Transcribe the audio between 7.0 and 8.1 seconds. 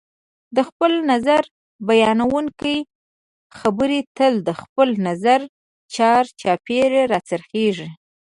راڅرخیږي